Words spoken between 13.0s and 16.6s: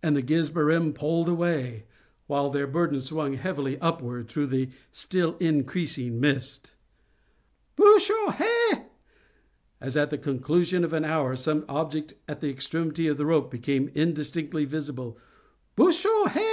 of the rope became indistinctly visible—"Booshoh he!"